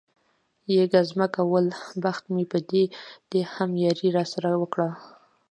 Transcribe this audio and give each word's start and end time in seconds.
یې 0.75 0.83
ګزمه 0.93 1.27
کول، 1.35 1.65
بخت 2.03 2.23
مې 2.33 2.43
په 2.51 2.59
دې 3.33 3.41
هم 3.53 3.71
یاري 3.83 4.09
را 4.17 4.23
سره 4.33 4.49
وکړل. 4.61 4.91